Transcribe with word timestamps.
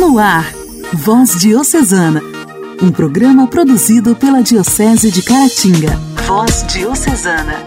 No 0.00 0.18
ar, 0.18 0.50
Voz 0.94 1.38
Diocesana, 1.38 2.22
um 2.82 2.90
programa 2.90 3.46
produzido 3.46 4.16
pela 4.16 4.42
Diocese 4.42 5.10
de 5.10 5.20
Caratinga. 5.20 5.94
Voz 6.26 6.66
Diocesana. 6.68 7.62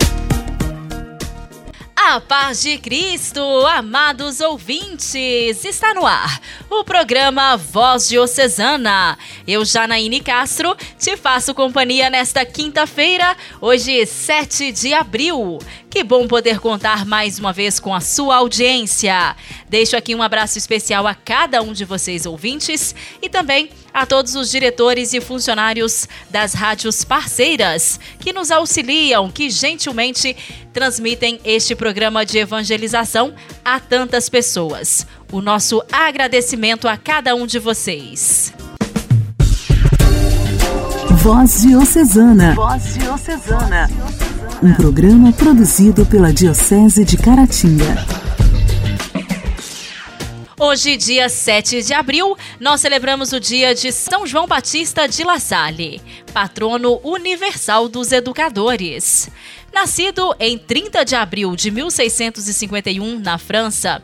A 1.96 2.20
paz 2.20 2.64
de 2.64 2.78
Cristo, 2.80 3.40
amados 3.68 4.40
ouvintes, 4.42 5.64
está 5.64 5.94
no 5.94 6.08
ar 6.08 6.42
o 6.70 6.84
programa 6.84 7.56
Voz 7.56 8.10
Diocesana. 8.10 9.18
Eu, 9.48 9.64
Janaíne 9.64 10.20
Castro, 10.20 10.76
te 11.00 11.16
faço 11.16 11.54
companhia 11.54 12.10
nesta 12.10 12.44
quinta-feira, 12.46 13.38
hoje 13.62 14.06
7 14.06 14.72
de 14.72 14.94
abril. 14.94 15.60
Que 15.94 16.04
bom 16.04 16.28
poder 16.28 16.60
contar 16.60 17.06
mais 17.06 17.38
uma 17.38 17.54
vez 17.54 17.80
com 17.80 17.94
a 17.94 18.02
sua 18.02 18.38
audiência. 18.38 19.36
Deixo 19.70 19.96
aqui 19.96 20.16
um 20.16 20.24
abraço 20.24 20.58
especial 20.58 21.06
a 21.06 21.14
cada 21.14 21.62
um 21.62 21.72
de 21.72 21.86
vocês 21.86 22.26
ouvintes 22.26 22.96
e 23.22 23.30
também 23.30 23.70
a 23.94 24.04
todos 24.04 24.34
os 24.34 24.50
diretores 24.50 25.14
e 25.14 25.22
funcionários 25.22 26.08
das 26.32 26.56
rádios 26.56 27.04
parceiras 27.04 28.00
que 28.20 28.34
nos 28.34 28.50
auxiliam, 28.50 29.30
que 29.30 29.52
gentilmente 29.52 30.36
transmitem 30.74 31.40
este 31.46 31.76
programa 31.76 32.26
de 32.26 32.40
evangelização 32.40 33.36
a 33.64 33.80
tantas 33.80 34.28
pessoas. 34.28 35.06
O 35.32 35.42
nosso 35.42 35.84
agradecimento 35.92 36.88
a 36.88 36.98
cada 36.98 37.36
um 37.36 37.46
de 37.46 37.60
vocês. 37.60 38.52
Voz 41.18 41.62
Diocesana. 41.62 42.56
Voz 42.56 42.96
Diocesana. 42.96 43.90
Um 44.62 44.74
programa 44.74 45.32
produzido 45.32 46.06
pela 46.06 46.34
Diocese 46.34 47.06
de 47.06 47.18
Caratinga. 47.18 48.06
Hoje, 50.60 50.98
dia 50.98 51.30
7 51.30 51.84
de 51.84 51.94
abril, 51.94 52.36
nós 52.60 52.82
celebramos 52.82 53.32
o 53.32 53.40
dia 53.40 53.76
de 53.76 53.92
São 53.92 54.26
João 54.26 54.48
Batista 54.48 55.08
de 55.08 55.24
La 55.24 55.40
Salle, 55.40 56.02
patrono 56.34 57.00
universal 57.04 57.88
dos 57.88 58.12
educadores. 58.12 59.30
Nascido 59.74 60.36
em 60.40 60.58
30 60.58 61.06
de 61.06 61.16
abril 61.16 61.56
de 61.56 61.70
1651 61.70 63.20
na 63.20 63.38
França, 63.38 64.02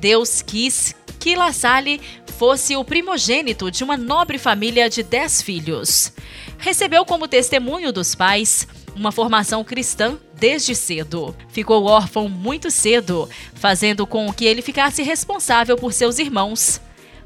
Deus 0.00 0.42
quis 0.42 0.94
que 1.18 1.34
La 1.34 1.52
Salle 1.52 2.00
fosse 2.38 2.76
o 2.76 2.84
primogênito 2.84 3.70
de 3.70 3.82
uma 3.82 3.96
nobre 3.96 4.38
família 4.38 4.88
de 4.88 5.02
dez 5.02 5.40
filhos 5.42 6.12
recebeu 6.58 7.04
como 7.04 7.28
testemunho 7.28 7.92
dos 7.92 8.14
pais 8.14 8.66
uma 8.94 9.12
formação 9.12 9.62
cristã 9.62 10.18
desde 10.34 10.74
cedo. 10.74 11.36
Ficou 11.48 11.84
órfão 11.84 12.28
muito 12.28 12.70
cedo, 12.70 13.28
fazendo 13.54 14.06
com 14.06 14.32
que 14.32 14.44
ele 14.44 14.62
ficasse 14.62 15.02
responsável 15.02 15.76
por 15.76 15.92
seus 15.92 16.18
irmãos. 16.18 16.80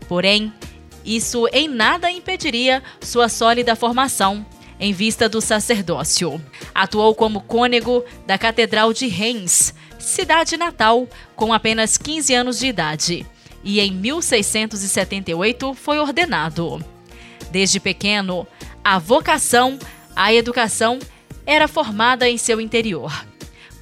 Porém, 0.09 0.53
isso 1.05 1.47
em 1.53 1.69
nada 1.69 2.11
impediria 2.11 2.83
sua 3.01 3.29
sólida 3.29 3.77
formação 3.77 4.45
em 4.81 4.93
vista 4.93 5.29
do 5.29 5.41
sacerdócio. 5.41 6.41
Atuou 6.75 7.15
como 7.15 7.43
cônego 7.43 8.05
da 8.27 8.37
Catedral 8.37 8.93
de 8.93 9.07
Reims, 9.07 9.75
cidade 9.99 10.57
natal, 10.57 11.07
com 11.37 11.53
apenas 11.53 11.97
15 11.97 12.35
anos 12.35 12.59
de 12.59 12.67
idade, 12.67 13.27
e 13.63 13.81
em 13.81 13.93
1678 13.93 15.75
foi 15.75 15.99
ordenado. 15.99 16.83
Desde 17.51 17.81
pequeno, 17.81 18.47
a 18.83 18.99
vocação, 18.99 19.79
a 20.15 20.33
educação 20.33 20.99
era 21.45 21.67
formada 21.67 22.29
em 22.29 22.39
seu 22.39 22.61
interior. 22.61 23.27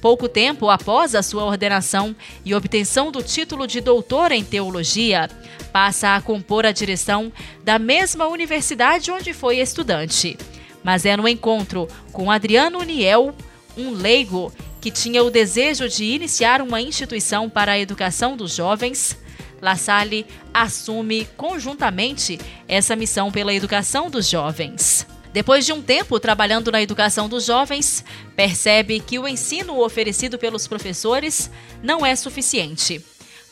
Pouco 0.01 0.29
tempo 0.29 0.69
após 0.69 1.13
a 1.13 1.21
sua 1.21 1.43
ordenação 1.43 2.15
e 2.45 2.55
obtenção 2.55 3.11
do 3.11 3.21
título 3.21 3.67
de 3.67 3.81
doutor 3.81 4.31
em 4.31 4.43
teologia, 4.43 5.29
passa 5.73 6.15
a 6.15 6.21
compor 6.21 6.65
a 6.65 6.71
direção 6.71 7.31
da 7.63 7.77
mesma 7.77 8.27
universidade 8.27 9.11
onde 9.11 9.33
foi 9.33 9.57
estudante. 9.59 10.37
Mas 10.83 11.05
é 11.05 11.17
no 11.17 11.27
encontro 11.27 11.87
com 12.13 12.31
Adriano 12.31 12.81
Niel, 12.81 13.35
um 13.77 13.91
leigo 13.91 14.53
que 14.79 14.89
tinha 14.89 15.21
o 15.21 15.29
desejo 15.29 15.89
de 15.89 16.05
iniciar 16.05 16.61
uma 16.61 16.81
instituição 16.81 17.49
para 17.49 17.73
a 17.73 17.79
educação 17.79 18.37
dos 18.37 18.55
jovens, 18.55 19.17
La 19.61 19.75
Salle 19.75 20.25
assume 20.53 21.25
conjuntamente 21.37 22.39
essa 22.67 22.95
missão 22.95 23.31
pela 23.31 23.53
educação 23.53 24.09
dos 24.09 24.29
jovens. 24.29 25.05
Depois 25.31 25.65
de 25.65 25.71
um 25.71 25.81
tempo 25.81 26.19
trabalhando 26.19 26.71
na 26.71 26.81
educação 26.81 27.29
dos 27.29 27.45
jovens, 27.45 28.03
percebe 28.35 28.99
que 28.99 29.19
o 29.19 29.27
ensino 29.27 29.79
oferecido 29.83 30.39
pelos 30.39 30.67
professores 30.67 31.51
não 31.83 32.03
é 32.03 32.15
suficiente, 32.15 33.03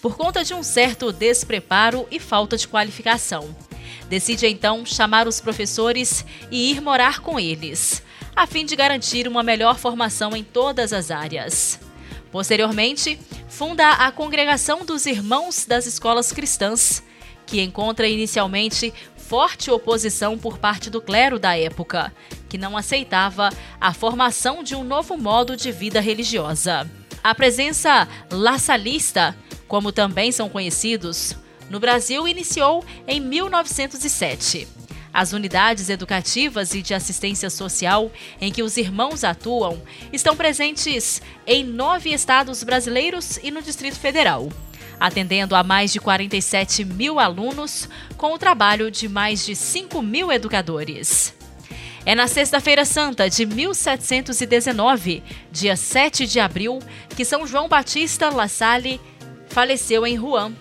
por 0.01 0.17
conta 0.17 0.43
de 0.43 0.53
um 0.53 0.63
certo 0.63 1.11
despreparo 1.11 2.07
e 2.09 2.19
falta 2.19 2.57
de 2.57 2.67
qualificação. 2.67 3.55
Decide 4.09 4.47
então 4.47 4.85
chamar 4.85 5.27
os 5.27 5.39
professores 5.39 6.25
e 6.49 6.71
ir 6.71 6.81
morar 6.81 7.19
com 7.19 7.39
eles, 7.39 8.01
a 8.35 8.47
fim 8.47 8.65
de 8.65 8.75
garantir 8.75 9.27
uma 9.27 9.43
melhor 9.43 9.77
formação 9.77 10.35
em 10.35 10.43
todas 10.43 10.93
as 10.93 11.11
áreas. 11.11 11.79
Posteriormente, 12.31 13.19
funda 13.47 13.89
a 13.91 14.11
Congregação 14.11 14.85
dos 14.85 15.05
Irmãos 15.05 15.65
das 15.65 15.85
Escolas 15.85 16.31
Cristãs, 16.31 17.03
que 17.45 17.61
encontra 17.61 18.07
inicialmente 18.07 18.93
forte 19.15 19.71
oposição 19.71 20.37
por 20.37 20.57
parte 20.57 20.89
do 20.89 21.01
clero 21.01 21.39
da 21.39 21.57
época, 21.57 22.13
que 22.47 22.57
não 22.57 22.77
aceitava 22.77 23.49
a 23.79 23.93
formação 23.93 24.63
de 24.63 24.75
um 24.75 24.83
novo 24.83 25.17
modo 25.17 25.55
de 25.55 25.71
vida 25.71 25.99
religiosa. 25.99 26.89
A 27.23 27.35
presença 27.35 28.07
laçalista, 28.31 29.35
como 29.67 29.91
também 29.91 30.31
são 30.31 30.49
conhecidos, 30.49 31.35
no 31.69 31.79
Brasil 31.79 32.27
iniciou 32.27 32.83
em 33.05 33.19
1907 33.19 34.76
as 35.17 35.33
unidades 35.33 35.89
educativas 35.89 36.75
e 36.75 36.81
de 36.83 36.93
assistência 36.93 37.49
social 37.49 38.11
em 38.39 38.51
que 38.51 38.61
os 38.61 38.77
irmãos 38.77 39.23
atuam 39.23 39.81
estão 40.13 40.37
presentes 40.37 41.23
em 41.47 41.63
nove 41.63 42.13
estados 42.13 42.61
brasileiros 42.61 43.39
e 43.41 43.49
no 43.49 43.59
Distrito 43.59 43.97
Federal, 43.97 44.47
atendendo 44.99 45.55
a 45.55 45.63
mais 45.63 45.91
de 45.91 45.99
47 45.99 46.85
mil 46.85 47.19
alunos 47.19 47.89
com 48.15 48.31
o 48.31 48.37
trabalho 48.37 48.91
de 48.91 49.09
mais 49.09 49.43
de 49.43 49.55
5 49.55 50.03
mil 50.03 50.31
educadores. 50.31 51.33
É 52.05 52.13
na 52.13 52.27
Sexta-feira 52.27 52.85
Santa 52.85 53.27
de 53.27 53.43
1719, 53.43 55.23
dia 55.51 55.75
7 55.75 56.27
de 56.27 56.39
abril, 56.39 56.77
que 57.15 57.25
São 57.25 57.47
João 57.47 57.67
Batista 57.67 58.29
La 58.29 58.47
Salle 58.47 59.01
faleceu 59.49 60.05
em 60.05 60.15
Rouen, 60.15 60.53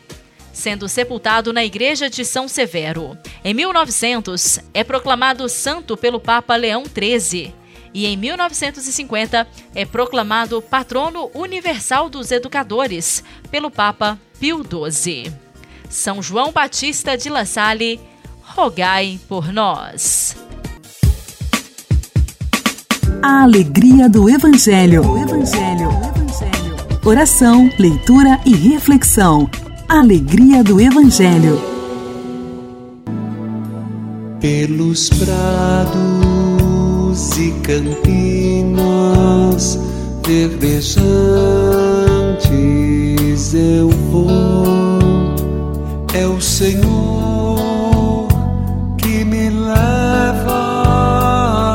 sendo 0.57 0.89
sepultado 0.89 1.53
na 1.53 1.63
igreja 1.63 2.09
de 2.09 2.25
São 2.25 2.49
Severo. 2.49 3.17
Em 3.45 3.53
1900, 3.53 4.61
é 4.73 4.83
proclamado 4.83 5.47
santo 5.51 5.99
pelo 5.99 6.19
Papa 6.19 6.57
Leão 6.57 6.83
XIII 6.85 7.53
e 7.93 8.07
em 8.07 8.17
1950 8.17 9.47
é 9.75 9.85
proclamado 9.85 10.63
patrono 10.63 11.31
universal 11.35 12.09
dos 12.09 12.31
educadores 12.31 13.23
pelo 13.51 13.71
Papa 13.71 14.19
Pio 14.41 14.65
XII. 14.65 15.31
São 15.91 16.23
João 16.23 16.51
Batista 16.51 17.19
de 17.19 17.29
La 17.29 17.45
Salle, 17.45 18.01
rogai 18.41 19.21
por 19.29 19.53
nós. 19.53 20.37
A 23.23 23.43
alegria 23.43 24.09
do 24.09 24.29
Evangelho. 24.31 25.07
O 25.07 25.19
Evangelho. 25.19 25.89
O 25.91 26.09
Evangelho. 26.09 26.77
Oração, 27.05 27.71
leitura 27.79 28.41
e 28.47 28.55
reflexão. 28.55 29.49
Alegria 29.89 30.65
do 30.65 30.81
Evangelho. 30.81 31.63
Pelos 34.41 35.09
prados 35.11 35.95
e 37.39 37.53
campinas 37.63 38.77
verdejantes 40.27 41.15
eu 43.55 43.89
vou. 44.11 44.67
É 46.15 46.27
o 46.27 46.41
Senhor 46.41 48.27
que 48.99 49.25
me 49.25 49.51
leva 49.51 50.83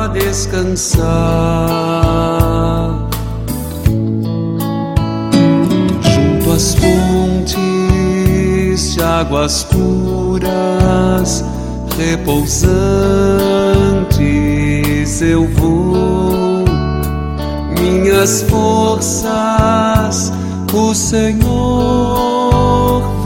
a 0.04 0.08
descansar 0.14 1.02
águas 9.02 9.64
puras, 9.64 11.44
repousantes 11.98 12.82
eu 15.22 15.48
vou. 15.48 16.64
Minhas 17.80 18.44
forças 18.44 20.32
o 20.74 20.94
Senhor 20.94 22.02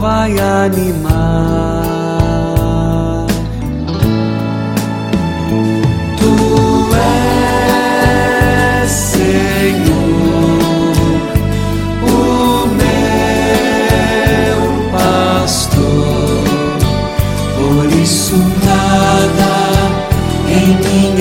vai 0.00 0.32
animar. 0.38 1.95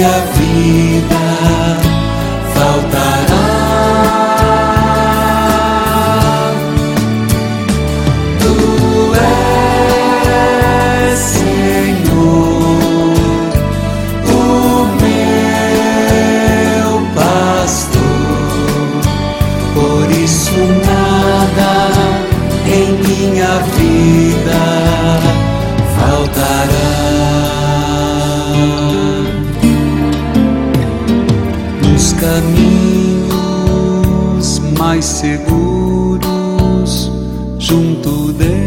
Minha 0.06 0.19
vida 0.38 1.25
caminhos 32.36 33.40
mais 34.78 35.06
seguros, 35.06 36.20
junto 37.58 38.34
dele 38.34 38.60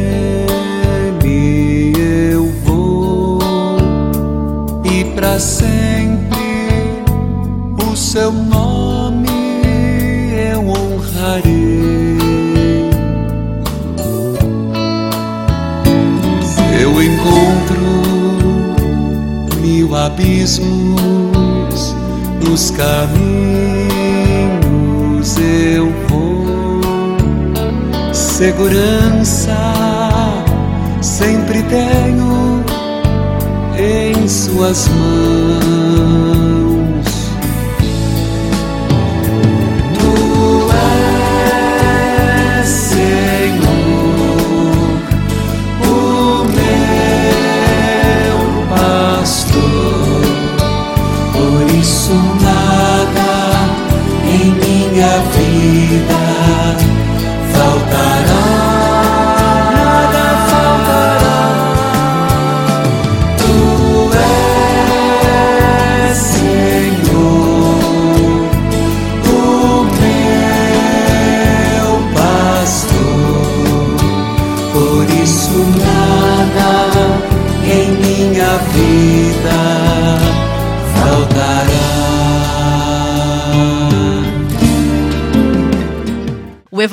eu 2.33 2.51
vou 2.65 3.39
e 4.85 5.05
para 5.15 5.39
sempre 5.39 6.39
o 7.91 7.95
seu 7.95 8.33
nome 8.33 9.29
eu 10.51 10.61
honrarei. 10.67 12.17
Eu 16.81 17.03
encontro 17.03 17.77
mil 19.61 19.95
abismos 19.95 20.69
nos 22.43 22.71
caminhos 22.71 23.58
Segurança 28.39 29.59
sempre 31.03 31.61
tenho 31.65 32.65
em 33.77 34.29
Suas 34.29 34.87
mãos. 34.87 36.58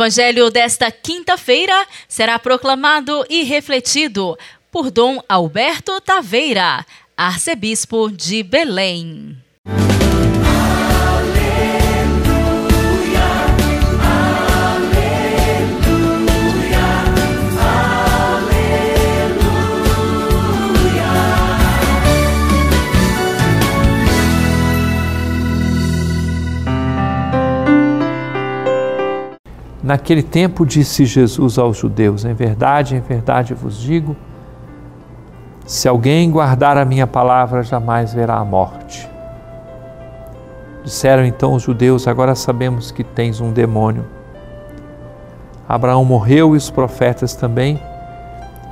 Evangelho 0.06 0.52
desta 0.52 0.92
quinta-feira 0.92 1.88
será 2.08 2.38
proclamado 2.38 3.26
e 3.28 3.42
refletido 3.42 4.38
por 4.72 4.92
Dom 4.92 5.20
Alberto 5.28 6.00
Taveira, 6.00 6.86
arcebispo 7.18 8.12
de 8.12 8.44
Belém. 8.44 9.36
Naquele 29.96 30.24
tempo 30.24 30.66
disse 30.66 31.06
Jesus 31.06 31.58
aos 31.58 31.78
judeus: 31.78 32.26
Em 32.26 32.34
verdade, 32.34 32.98
em 32.98 33.00
verdade 33.00 33.54
vos 33.54 33.80
digo, 33.80 34.14
se 35.66 35.88
alguém 35.88 36.30
guardar 36.30 36.78
a 36.78 36.84
minha 36.84 37.08
palavra, 37.08 37.64
jamais 37.64 38.14
verá 38.14 38.36
a 38.36 38.44
morte. 38.44 39.10
Disseram 40.84 41.24
então 41.24 41.54
os 41.54 41.64
judeus: 41.64 42.10
Agora 42.10 42.36
sabemos 42.36 42.92
que 42.92 43.06
tens 43.06 43.40
um 43.40 43.54
demônio. 43.54 44.06
Abraão 45.66 46.04
morreu 46.04 46.56
e 46.56 46.58
os 46.58 46.70
profetas 46.70 47.34
também, 47.34 47.80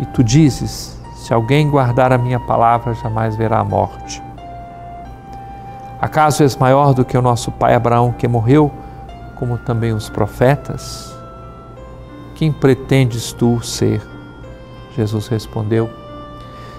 e 0.02 0.06
tu 0.08 0.22
dizes: 0.22 1.02
Se 1.16 1.34
alguém 1.34 1.70
guardar 1.70 2.12
a 2.12 2.18
minha 2.18 2.42
palavra, 2.42 2.94
jamais 2.96 3.38
verá 3.38 3.60
a 3.60 3.64
morte. 3.64 4.22
Acaso 6.02 6.44
és 6.44 6.58
maior 6.58 6.94
do 6.94 7.06
que 7.06 7.18
o 7.18 7.22
nosso 7.22 7.50
pai 7.50 7.74
Abraão, 7.74 8.12
que 8.12 8.28
morreu? 8.28 8.70
como 9.44 9.58
também 9.58 9.92
os 9.92 10.10
profetas? 10.10 11.13
Quem 12.36 12.52
pretendes 12.52 13.32
tu 13.32 13.62
ser? 13.62 14.02
Jesus 14.96 15.28
respondeu: 15.28 15.90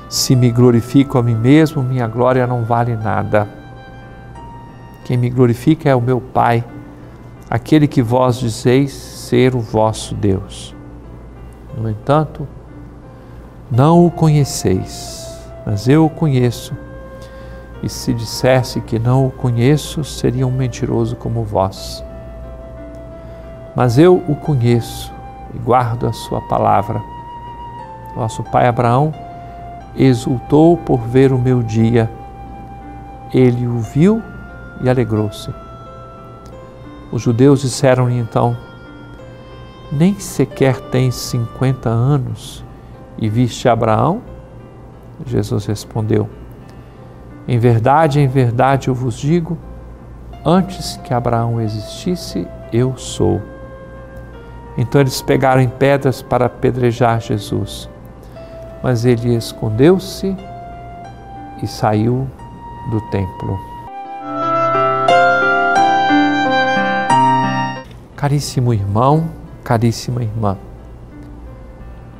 Se 0.08 0.34
me 0.34 0.50
glorifico 0.50 1.18
a 1.18 1.22
mim 1.22 1.34
mesmo, 1.34 1.82
minha 1.82 2.06
glória 2.06 2.46
não 2.46 2.64
vale 2.64 2.96
nada. 2.96 3.48
Quem 5.04 5.16
me 5.16 5.30
glorifica 5.30 5.88
é 5.88 5.94
o 5.94 6.00
meu 6.00 6.20
Pai, 6.20 6.64
aquele 7.50 7.86
que 7.86 8.02
vós 8.02 8.38
dizeis 8.38 8.92
ser 8.92 9.54
o 9.54 9.60
vosso 9.60 10.14
Deus. 10.14 10.74
No 11.76 11.90
entanto, 11.90 12.46
não 13.70 14.06
o 14.06 14.10
conheceis, 14.10 15.26
mas 15.66 15.88
eu 15.88 16.06
o 16.06 16.10
conheço. 16.10 16.74
E 17.82 17.88
se 17.88 18.14
dissesse 18.14 18.80
que 18.80 18.98
não 18.98 19.26
o 19.26 19.30
conheço, 19.30 20.02
seria 20.02 20.46
um 20.46 20.50
mentiroso 20.50 21.16
como 21.16 21.44
vós 21.44 22.02
mas 23.74 23.98
eu 23.98 24.22
o 24.28 24.36
conheço 24.36 25.12
e 25.54 25.58
guardo 25.58 26.06
a 26.06 26.12
sua 26.12 26.40
palavra. 26.42 27.00
Nosso 28.16 28.42
pai 28.42 28.66
Abraão 28.66 29.12
exultou 29.96 30.76
por 30.76 31.00
ver 31.00 31.32
o 31.32 31.38
meu 31.38 31.62
dia. 31.62 32.10
Ele 33.32 33.66
o 33.66 33.78
viu 33.78 34.22
e 34.82 34.88
alegrou-se. 34.88 35.52
Os 37.10 37.22
judeus 37.22 37.62
disseram-lhe 37.62 38.18
então: 38.18 38.56
Nem 39.90 40.18
sequer 40.18 40.80
tens 40.90 41.14
cinquenta 41.14 41.88
anos 41.88 42.64
e 43.18 43.28
viste 43.28 43.68
Abraão? 43.68 44.22
Jesus 45.26 45.66
respondeu: 45.66 46.28
Em 47.46 47.58
verdade, 47.58 48.20
em 48.20 48.26
verdade 48.26 48.88
eu 48.88 48.94
vos 48.94 49.16
digo, 49.16 49.56
antes 50.44 50.96
que 50.98 51.14
Abraão 51.14 51.60
existisse, 51.60 52.46
eu 52.72 52.96
sou. 52.96 53.53
Então 54.76 55.00
eles 55.00 55.22
pegaram 55.22 55.60
em 55.60 55.68
pedras 55.68 56.20
para 56.22 56.46
apedrejar 56.46 57.20
Jesus. 57.20 57.88
Mas 58.82 59.04
ele 59.04 59.34
escondeu-se 59.34 60.36
e 61.62 61.66
saiu 61.66 62.28
do 62.90 63.00
templo. 63.10 63.58
Caríssimo 68.16 68.72
irmão, 68.72 69.28
caríssima 69.62 70.22
irmã, 70.22 70.56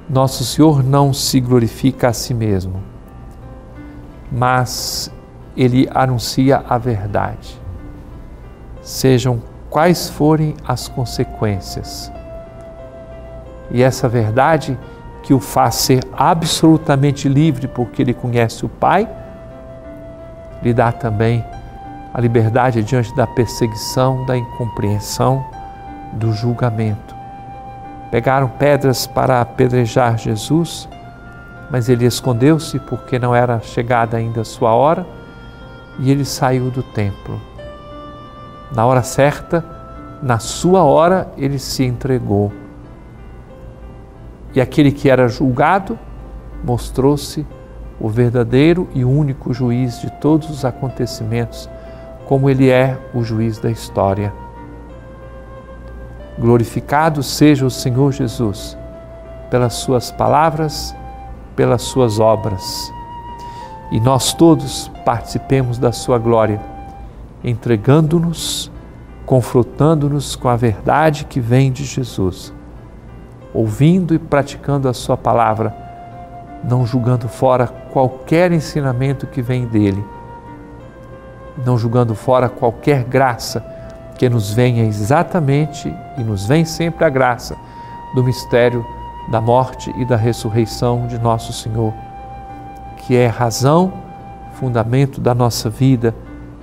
Nosso 0.08 0.44
Senhor 0.44 0.84
não 0.84 1.14
se 1.14 1.40
glorifica 1.40 2.08
a 2.08 2.12
si 2.12 2.34
mesmo, 2.34 2.82
mas 4.30 5.10
ele 5.56 5.88
anuncia 5.94 6.62
a 6.68 6.76
verdade. 6.76 7.58
Sejam 8.82 9.42
quais 9.70 10.10
forem 10.10 10.54
as 10.68 10.88
consequências 10.88 12.12
e 13.70 13.82
essa 13.82 14.08
verdade 14.08 14.78
que 15.22 15.32
o 15.32 15.40
faz 15.40 15.76
ser 15.76 16.04
absolutamente 16.12 17.28
livre, 17.28 17.66
porque 17.66 18.02
ele 18.02 18.12
conhece 18.12 18.64
o 18.64 18.68
Pai, 18.68 19.08
lhe 20.62 20.72
dá 20.72 20.92
também 20.92 21.44
a 22.12 22.20
liberdade 22.20 22.82
diante 22.82 23.14
da 23.16 23.26
perseguição, 23.26 24.24
da 24.26 24.36
incompreensão, 24.36 25.44
do 26.12 26.32
julgamento. 26.32 27.14
Pegaram 28.10 28.48
pedras 28.48 29.06
para 29.06 29.40
apedrejar 29.40 30.16
Jesus 30.18 30.88
mas 31.70 31.88
ele 31.88 32.04
escondeu-se 32.04 32.78
porque 32.78 33.18
não 33.18 33.34
era 33.34 33.60
chegada 33.60 34.16
ainda 34.16 34.42
a 34.42 34.44
sua 34.44 34.74
hora 34.74 35.06
e 35.98 36.10
ele 36.10 36.24
saiu 36.24 36.70
do 36.70 36.82
templo. 36.82 37.40
Na 38.72 38.84
hora 38.86 39.02
certa, 39.02 39.64
na 40.22 40.38
sua 40.38 40.82
hora, 40.82 41.28
ele 41.36 41.58
se 41.58 41.84
entregou. 41.84 42.52
E 44.54 44.60
aquele 44.60 44.92
que 44.92 45.10
era 45.10 45.28
julgado 45.28 45.98
mostrou-se 46.62 47.46
o 48.00 48.08
verdadeiro 48.08 48.88
e 48.94 49.04
único 49.04 49.52
juiz 49.52 50.00
de 50.00 50.10
todos 50.20 50.48
os 50.50 50.64
acontecimentos, 50.64 51.68
como 52.26 52.48
ele 52.48 52.70
é 52.70 52.98
o 53.12 53.22
juiz 53.22 53.58
da 53.58 53.70
história. 53.70 54.32
Glorificado 56.38 57.22
seja 57.22 57.66
o 57.66 57.70
Senhor 57.70 58.12
Jesus 58.12 58.76
pelas 59.50 59.74
suas 59.74 60.10
palavras, 60.10 60.94
pelas 61.54 61.82
suas 61.82 62.18
obras. 62.18 62.92
E 63.90 64.00
nós 64.00 64.32
todos 64.32 64.90
participemos 65.04 65.78
da 65.78 65.92
sua 65.92 66.18
glória, 66.18 66.60
entregando-nos, 67.42 68.70
confrontando-nos 69.26 70.34
com 70.34 70.48
a 70.48 70.56
verdade 70.56 71.24
que 71.24 71.40
vem 71.40 71.70
de 71.70 71.84
Jesus, 71.84 72.53
ouvindo 73.54 74.12
e 74.12 74.18
praticando 74.18 74.88
a 74.88 74.92
sua 74.92 75.16
palavra, 75.16 75.74
não 76.64 76.84
julgando 76.84 77.28
fora 77.28 77.68
qualquer 77.68 78.50
ensinamento 78.50 79.26
que 79.26 79.40
vem 79.40 79.64
dele, 79.64 80.04
não 81.64 81.78
julgando 81.78 82.14
fora 82.14 82.48
qualquer 82.48 83.04
graça 83.04 83.64
que 84.18 84.28
nos 84.28 84.52
venha 84.52 84.84
exatamente 84.84 85.94
e 86.18 86.24
nos 86.24 86.46
vem 86.46 86.64
sempre 86.64 87.04
a 87.04 87.08
graça 87.08 87.56
do 88.14 88.24
mistério 88.24 88.84
da 89.30 89.40
morte 89.40 89.92
e 89.96 90.04
da 90.04 90.16
ressurreição 90.16 91.06
de 91.06 91.18
nosso 91.18 91.52
Senhor, 91.52 91.94
que 92.98 93.16
é 93.16 93.26
razão, 93.26 93.92
fundamento 94.54 95.20
da 95.20 95.34
nossa 95.34 95.70
vida, 95.70 96.14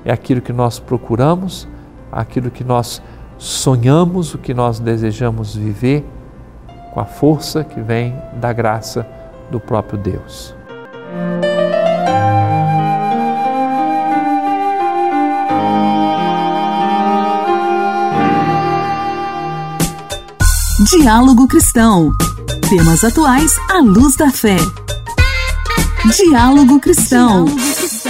é 0.04 0.12
aquilo 0.12 0.42
que 0.42 0.54
nós 0.54 0.80
procuramos, 0.80 1.68
aquilo 2.12 2.50
que 2.52 2.64
nós 2.64 3.02
sonhamos, 3.38 4.34
o 4.34 4.38
que 4.38 4.54
nós 4.54 4.80
desejamos 4.80 5.56
viver, 5.56 6.06
com 6.92 7.00
a 7.00 7.06
força 7.06 7.64
que 7.64 7.82
vem 7.82 8.16
da 8.34 8.54
graça 8.54 9.08
do 9.50 9.60
próprio 9.60 9.98
Deus. 9.98 10.54
Diálogo 20.90 21.48
Cristão. 21.48 22.12
Temas 22.70 23.04
atuais 23.04 23.52
à 23.70 23.80
luz 23.80 24.16
da 24.16 24.32
fé. 24.32 24.58
Diálogo 26.16 26.80
Cristão. 26.80 27.46
A 27.46 28.01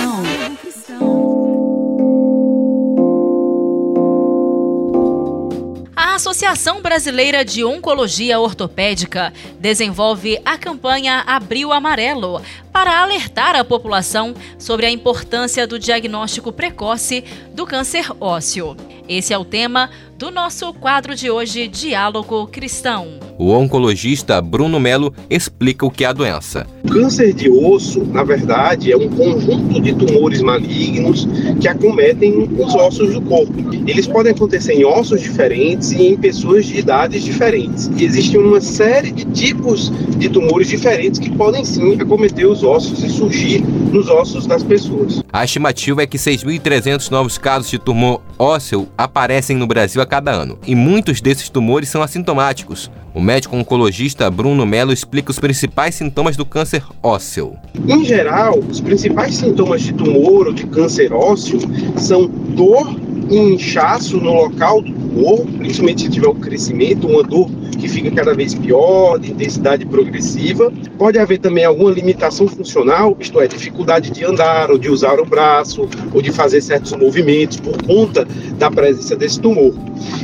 Associação 6.32 6.82
Brasileira 6.82 7.44
de 7.44 7.62
Oncologia 7.62 8.40
Ortopédica 8.40 9.34
desenvolve 9.60 10.40
a 10.46 10.58
campanha 10.58 11.26
Abril 11.28 11.74
Amarelo 11.74 12.42
para 12.72 13.02
alertar 13.02 13.54
a 13.54 13.66
população 13.66 14.34
sobre 14.58 14.86
a 14.86 14.90
importância 14.90 15.68
do 15.68 15.78
diagnóstico 15.78 16.54
precoce 16.54 17.26
do 17.54 17.66
câncer 17.66 18.06
ósseo. 18.18 18.78
Esse 19.10 19.34
é 19.34 19.38
o 19.38 19.44
tema 19.44 19.90
do 20.18 20.32
nosso 20.32 20.74
quadro 20.74 21.16
de 21.16 21.30
hoje, 21.30 21.68
Diálogo 21.68 22.48
Cristão. 22.48 23.20
O 23.38 23.52
oncologista 23.52 24.42
Bruno 24.42 24.80
Melo 24.80 25.14
explica 25.30 25.86
o 25.86 25.92
que 25.92 26.06
é 26.06 26.08
a 26.08 26.14
doença. 26.14 26.66
Câncer 26.92 27.34
de 27.34 27.50
osso, 27.50 28.04
na 28.12 28.22
verdade, 28.22 28.92
é 28.92 28.98
um 28.98 29.08
conjunto 29.08 29.80
de 29.80 29.94
tumores 29.94 30.42
malignos 30.42 31.26
que 31.62 31.68
acometem 31.68 32.50
os 32.60 32.76
ossos 32.76 33.14
do 33.14 33.22
corpo. 33.22 33.54
Eles 33.88 34.06
podem 34.06 34.34
acontecer 34.34 34.74
em 34.74 34.84
ossos 34.84 35.22
diferentes 35.22 35.94
e 35.94 36.08
em 36.08 36.18
pessoas 36.18 36.66
de 36.66 36.78
idades 36.78 37.24
diferentes. 37.24 37.90
E 37.96 38.04
existe 38.04 38.38
uma 38.38 38.60
série 38.60 39.12
de 39.12 39.24
tipos 39.24 39.90
de 40.18 40.28
tumores 40.28 40.68
diferentes 40.68 41.18
que 41.18 41.32
podem 41.32 41.64
sim 41.64 42.00
acometer 42.00 42.46
os 42.46 42.62
ossos 42.62 43.02
e 43.04 43.10
surgir 43.10 43.62
nos 43.62 44.10
ossos 44.10 44.46
das 44.46 44.62
pessoas. 44.62 45.24
A 45.32 45.46
estimativa 45.46 46.04
é 46.04 46.06
que 46.06 46.18
6.300 46.18 47.10
novos 47.10 47.38
casos 47.38 47.72
de 47.72 47.80
tumor 47.80 48.22
ósseo 48.38 48.90
aparecem 48.98 49.56
no 49.56 49.66
Brasil 49.66 50.02
a 50.02 50.06
cada 50.06 50.32
ano, 50.32 50.60
e 50.68 50.76
muitos 50.76 51.22
desses 51.22 51.50
tumores 51.50 51.88
são 51.88 52.02
assintomáticos. 52.02 52.92
O 53.14 53.20
médico 53.20 53.58
oncologista 53.58 54.32
Bruno 54.32 54.66
Melo 54.66 54.94
explica 54.94 55.32
os 55.32 55.40
principais 55.40 55.96
sintomas 55.96 56.38
do 56.38 56.46
câncer 56.46 56.82
ósseo. 57.04 57.58
Em 57.86 58.06
geral, 58.06 58.58
os 58.60 58.80
principais 58.80 59.36
sintomas 59.36 59.82
de 59.82 59.92
tumor 59.92 60.48
ou 60.48 60.54
de 60.54 60.66
câncer 60.66 61.12
ósseo 61.12 61.60
são 61.98 62.28
dor 62.28 62.96
e 63.30 63.38
inchaço 63.38 64.18
no 64.18 64.34
local 64.34 64.82
do 64.82 64.94
tumor, 64.94 65.46
principalmente 65.58 66.04
se 66.04 66.10
tiver 66.10 66.28
o 66.28 66.36
crescimento, 66.36 67.06
uma 67.08 67.22
dor 67.22 67.50
que 67.82 67.88
fica 67.90 68.12
cada 68.12 68.34
vez 68.34 68.54
pior, 68.54 69.18
de 69.18 69.32
intensidade 69.32 69.86
progressiva. 69.86 70.72
Pode 70.98 71.18
haver 71.18 71.40
também 71.40 71.66
alguma 71.66 71.92
limitação 71.92 72.48
funcional, 72.48 73.18
isto 73.20 73.42
é, 73.42 73.48
dificuldade 73.48 74.12
de 74.12 74.24
andar, 74.24 74.70
ou 74.70 74.78
de 74.78 74.88
usar 74.90 75.20
o 75.20 75.26
braço, 75.26 75.90
ou 76.14 76.22
de 76.22 76.32
fazer 76.32 76.62
certos 76.62 76.94
movimentos 76.94 77.60
por 77.60 77.82
conta 77.84 78.26
da 78.58 78.70
presença 78.70 79.16
desse 79.16 79.40
tumor. 79.40 79.74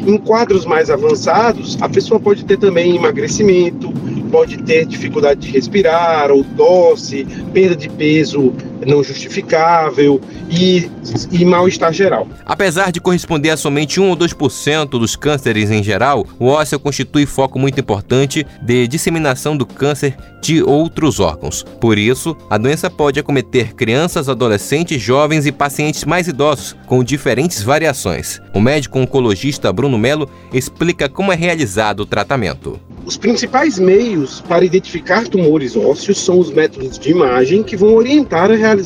Em 0.06 0.18
quadros 0.18 0.66
mais 0.66 0.90
avançados, 0.90 1.78
a 1.82 1.90
pessoa 1.90 2.20
pode 2.20 2.46
ter 2.46 2.58
também 2.58 2.77
emagrecimento, 2.86 3.92
pode 4.32 4.58
ter 4.64 4.86
dificuldade 4.86 5.42
de 5.42 5.52
respirar, 5.52 6.32
ou 6.32 6.44
tosse, 6.44 7.26
perda 7.54 7.76
de 7.76 7.90
peso 7.90 8.54
não 8.88 9.04
justificável 9.04 10.20
e, 10.50 10.90
e 11.32 11.46
mal-estar 11.46 11.94
geral. 11.94 12.28
Apesar 12.46 12.92
de 12.92 13.02
corresponder 13.02 13.50
a 13.52 13.58
somente 13.58 14.00
1 14.00 14.10
ou 14.10 14.16
2% 14.16 14.88
dos 14.90 15.16
cânceres 15.16 15.70
em 15.70 15.84
geral, 15.84 16.26
o 16.40 16.48
ósseo 16.48 16.80
constitui 16.80 17.26
foco 17.26 17.60
muito 17.60 17.80
importante 17.80 18.46
de 18.62 18.88
disseminação 18.88 19.56
do 19.56 19.66
câncer 19.66 20.16
de 20.42 20.64
outros 20.64 21.20
órgãos. 21.20 21.64
Por 21.82 21.98
isso, 21.98 22.36
a 22.50 22.58
doença 22.58 22.90
pode 22.90 23.20
acometer 23.20 23.74
crianças, 23.74 24.30
adolescentes, 24.30 25.02
jovens 25.02 25.46
e 25.46 25.52
pacientes 25.52 26.06
mais 26.06 26.28
idosos, 26.28 26.76
com 26.86 27.04
diferentes 27.04 27.62
variações. 27.62 28.40
O 28.54 28.62
médico 28.62 28.98
oncologista 29.00 29.74
Bruno 29.74 29.98
Melo 29.98 30.30
explica 30.54 31.10
como 31.10 31.32
é 31.34 31.36
realizado 31.36 32.02
o 32.02 32.06
tratamento. 32.06 32.80
Os 33.06 33.16
principais 33.16 33.80
meios 33.80 34.42
para 34.42 34.66
identificar 34.66 35.28
tumores 35.28 35.78
ósseos 35.78 36.20
são 36.20 36.40
os 36.40 36.52
métodos 36.52 37.00
de 37.00 37.12
imagem 37.12 37.64
que 37.64 37.78
vão 37.78 37.96
orientar 37.96 38.52
a 38.52 38.56
realização 38.56 38.77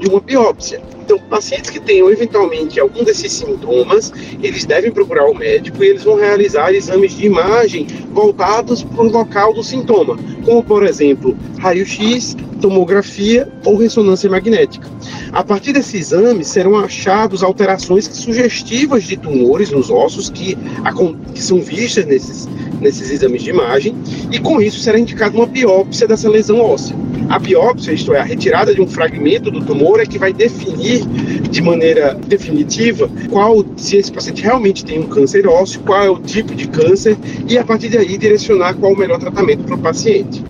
de 0.00 0.08
uma 0.08 0.20
biópsia. 0.20 0.80
Então, 1.04 1.18
pacientes 1.28 1.70
que 1.70 1.80
tenham 1.80 2.08
eventualmente 2.10 2.78
algum 2.78 3.02
desses 3.02 3.32
sintomas, 3.32 4.12
eles 4.40 4.64
devem 4.64 4.92
procurar 4.92 5.26
o 5.26 5.34
médico 5.34 5.82
e 5.82 5.88
eles 5.88 6.04
vão 6.04 6.14
realizar 6.14 6.72
exames 6.72 7.16
de 7.16 7.26
imagem 7.26 7.86
voltados 8.12 8.84
para 8.84 9.02
o 9.02 9.10
local 9.10 9.52
do 9.52 9.62
sintoma, 9.62 10.16
como 10.44 10.62
por 10.62 10.86
exemplo, 10.86 11.36
raio-x, 11.58 12.36
tomografia 12.60 13.48
ou 13.64 13.76
ressonância 13.76 14.30
magnética. 14.30 14.88
A 15.32 15.42
partir 15.42 15.72
desses 15.72 15.94
exames 15.94 16.46
serão 16.46 16.76
achados 16.76 17.42
alterações 17.42 18.04
sugestivas 18.12 19.04
de 19.04 19.16
tumores 19.16 19.70
nos 19.70 19.90
ossos 19.90 20.30
que, 20.30 20.56
que 21.34 21.42
são 21.42 21.60
vistas 21.60 22.06
nesses, 22.06 22.48
nesses 22.80 23.10
exames 23.10 23.42
de 23.42 23.50
imagem, 23.50 23.96
e 24.30 24.38
com 24.38 24.60
isso 24.60 24.78
será 24.78 24.98
indicada 24.98 25.36
uma 25.36 25.46
biópsia 25.46 26.06
dessa 26.06 26.28
lesão 26.28 26.60
óssea. 26.60 26.99
A 27.30 27.38
biópsia, 27.38 27.92
isto 27.92 28.12
é, 28.12 28.18
a 28.18 28.24
retirada 28.24 28.74
de 28.74 28.80
um 28.80 28.88
fragmento 28.88 29.52
do 29.52 29.64
tumor, 29.64 30.00
é 30.00 30.04
que 30.04 30.18
vai 30.18 30.32
definir 30.32 31.06
de 31.48 31.62
maneira 31.62 32.12
definitiva 32.26 33.08
qual, 33.30 33.64
se 33.76 33.98
esse 33.98 34.10
paciente 34.10 34.42
realmente 34.42 34.84
tem 34.84 34.98
um 34.98 35.06
câncer 35.06 35.46
ósseo, 35.46 35.80
qual 35.82 36.02
é 36.02 36.10
o 36.10 36.18
tipo 36.18 36.52
de 36.56 36.66
câncer, 36.66 37.16
e 37.46 37.56
a 37.56 37.64
partir 37.64 37.88
daí 37.88 38.18
direcionar 38.18 38.74
qual 38.74 38.94
o 38.94 38.98
melhor 38.98 39.20
tratamento 39.20 39.62
para 39.62 39.76
o 39.76 39.78
paciente. 39.78 40.44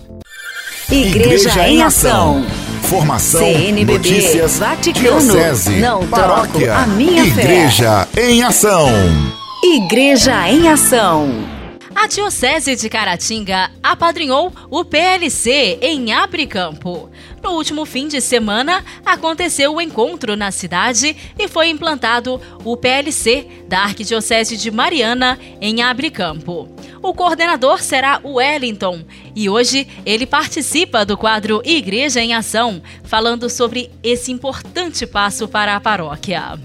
Igreja, 0.91 1.49
Igreja 1.49 1.69
em 1.69 1.83
Ação. 1.83 2.43
Formação, 2.81 3.41
CNBB, 3.41 3.93
notícias, 3.93 4.57
Vaticano, 4.57 5.19
diocese, 5.21 5.79
não 5.79 6.05
paróquia, 6.07 6.75
a 6.75 6.87
minha 6.87 7.23
Igreja 7.23 8.07
fé. 8.11 8.31
em 8.31 8.43
Ação. 8.43 8.89
Igreja 9.63 10.49
em 10.49 10.67
Ação. 10.67 11.60
A 11.95 12.07
Diocese 12.07 12.75
de 12.75 12.89
Caratinga 12.89 13.69
apadrinhou 13.83 14.51
o 14.69 14.83
PLC 14.83 15.77
em 15.81 16.13
Abricampo. 16.13 17.09
No 17.43 17.51
último 17.51 17.85
fim 17.85 18.07
de 18.07 18.21
semana, 18.21 18.83
aconteceu 19.05 19.75
o 19.75 19.81
encontro 19.81 20.35
na 20.35 20.51
cidade 20.51 21.15
e 21.37 21.47
foi 21.47 21.69
implantado 21.69 22.39
o 22.63 22.77
PLC 22.77 23.47
da 23.67 23.79
Arquidiocese 23.79 24.57
de 24.57 24.71
Mariana 24.71 25.37
em 25.59 25.81
Abricampo. 25.81 26.69
O 27.03 27.13
coordenador 27.13 27.81
será 27.81 28.19
o 28.23 28.35
Wellington 28.35 29.03
e 29.35 29.49
hoje 29.49 29.87
ele 30.05 30.25
participa 30.25 31.05
do 31.05 31.17
quadro 31.17 31.61
Igreja 31.63 32.21
em 32.21 32.33
Ação, 32.33 32.81
falando 33.03 33.49
sobre 33.49 33.91
esse 34.01 34.31
importante 34.31 35.05
passo 35.05 35.47
para 35.47 35.75
a 35.75 35.79
paróquia. 35.79 36.59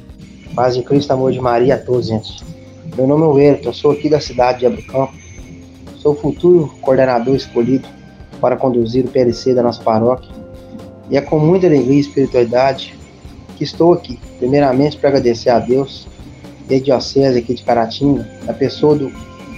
Paz 0.54 0.74
de 0.74 0.82
Cristo, 0.82 1.12
amor 1.12 1.32
de 1.32 1.40
Maria 1.40 1.74
a 1.74 1.78
todos, 1.78 2.06
gente. 2.06 2.55
Meu 2.96 3.06
nome 3.06 3.24
é 3.24 3.26
Wellington, 3.26 3.74
sou 3.74 3.90
aqui 3.90 4.08
da 4.08 4.18
cidade 4.18 4.60
de 4.60 4.66
Abricampo. 4.66 5.12
Sou 5.98 6.12
o 6.12 6.16
futuro 6.16 6.74
coordenador 6.80 7.36
escolhido 7.36 7.86
para 8.40 8.56
conduzir 8.56 9.04
o 9.04 9.08
PLC 9.08 9.52
da 9.52 9.62
nossa 9.62 9.82
paróquia. 9.82 10.30
E 11.10 11.16
é 11.18 11.20
com 11.20 11.38
muita 11.38 11.66
alegria 11.66 11.98
e 11.98 12.00
espiritualidade 12.00 12.98
que 13.54 13.64
estou 13.64 13.92
aqui, 13.92 14.18
primeiramente 14.38 14.96
para 14.96 15.10
agradecer 15.10 15.50
a 15.50 15.58
Deus 15.58 16.08
e 16.70 16.74
a 16.74 16.80
Diocese 16.80 17.38
aqui 17.38 17.52
de 17.52 17.62
Caratinga, 17.64 18.26
a 18.48 18.54
pessoa 18.54 18.96
do 18.96 19.12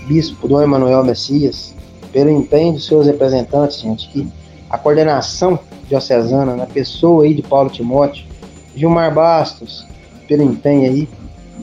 Bispo 0.09 0.49
Dom 0.49 0.61
Emanuel 0.61 1.05
Messias, 1.05 1.73
pelo 2.13 2.31
empenho 2.31 2.73
dos 2.73 2.87
seus 2.87 3.07
representantes, 3.07 3.81
gente, 3.81 4.09
que 4.09 4.27
a 4.69 4.77
coordenação 4.77 5.61
diocesana, 5.89 6.57
na 6.57 6.67
pessoa 6.67 7.23
aí 7.23 7.35
de 7.35 7.43
Paulo 7.43 7.71
Timóteo, 7.71 8.27
Gilmar 8.75 9.15
Bastos, 9.15 9.87
pelo 10.27 10.43
empenho 10.43 10.91
aí, 10.91 11.09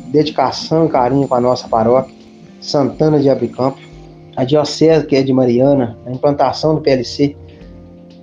dedicação 0.08 0.86
e 0.86 0.90
carinho 0.90 1.28
com 1.28 1.36
a 1.36 1.42
nossa 1.42 1.68
paróquia, 1.68 2.14
Santana 2.60 3.20
de 3.20 3.30
Abricampo, 3.30 3.80
a 4.36 4.44
Diocese 4.44 5.06
que 5.06 5.16
é 5.16 5.24
de 5.24 5.32
Mariana, 5.32 5.98
a 6.06 6.12
implantação 6.12 6.76
do 6.76 6.82
PLC, 6.82 7.36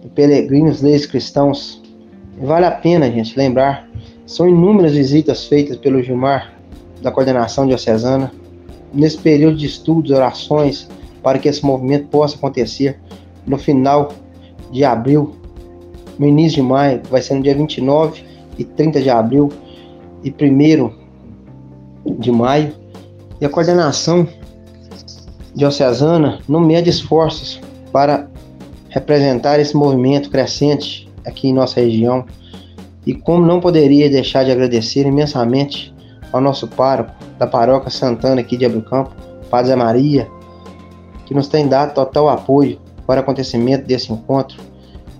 do 0.03 0.09
Peregrinos 0.09 0.83
Leis 0.83 1.07
Cristãos. 1.07 1.83
Vale 2.41 2.67
a 2.67 2.71
pena, 2.71 3.11
gente, 3.11 3.37
lembrar, 3.37 3.89
são 4.27 4.49
inúmeras 4.49 4.93
visitas 4.93 5.47
feitas 5.47 5.77
pelo 5.77 6.03
Gilmar, 6.03 6.53
da 7.01 7.11
coordenação 7.11 7.67
diocesana, 7.67 8.33
nesse 8.93 9.19
período 9.19 9.57
de 9.57 9.67
estudos, 9.67 10.11
orações, 10.11 10.89
para 11.23 11.39
que 11.39 11.49
esse 11.49 11.65
movimento 11.65 12.09
possa 12.09 12.37
acontecer 12.37 12.99
no 13.47 13.59
final 13.59 14.13
de 14.71 14.85
abril, 14.85 15.35
no 16.19 16.27
início 16.27 16.63
de 16.63 16.69
maio, 16.69 17.03
vai 17.11 17.23
ser 17.23 17.35
no 17.35 17.43
dia 17.43 17.55
29 17.55 18.25
e 18.59 18.65
30 18.65 19.01
de 19.01 19.11
abril 19.11 19.51
e 20.23 20.31
1 20.31 21.02
de 22.05 22.31
maio. 22.31 22.73
E 23.41 23.45
a 23.45 23.49
coordenação 23.49 24.27
diocesana 25.55 26.39
não 26.49 26.61
mede 26.61 26.91
esforços 26.91 27.61
para 27.93 28.29
representar 28.89 29.59
esse 29.59 29.77
movimento 29.77 30.31
crescente 30.31 31.09
aqui 31.27 31.49
em 31.49 31.53
nossa 31.53 31.81
região. 31.81 32.25
E 33.07 33.15
como 33.15 33.45
não 33.45 33.61
poderia 33.61 34.09
deixar 34.09 34.45
de 34.45 34.51
agradecer 34.51 35.07
imensamente 35.07 35.93
ao 36.33 36.41
nosso 36.41 36.69
pároco 36.69 37.13
da 37.39 37.47
paróquia 37.47 37.91
Santana 37.91 38.41
aqui 38.41 38.57
de 38.57 38.65
Abricampo, 38.65 39.11
Padre 39.51 39.69
Zé 39.69 39.77
Maria, 39.77 40.29
que 41.27 41.35
nos 41.35 41.49
tem 41.49 41.69
dado 41.69 41.95
total 41.95 42.29
apoio 42.29 42.79
para 43.07 43.21
o 43.21 43.23
acontecimento 43.23 43.87
desse 43.87 44.13
encontro. 44.13 44.59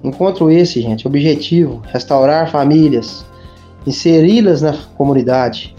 Encontro 0.03 0.51
esse, 0.51 0.81
gente, 0.81 1.07
objetivo: 1.07 1.83
restaurar 1.93 2.51
famílias, 2.51 3.25
inseri-las 3.87 4.63
na 4.63 4.75
comunidade. 4.97 5.75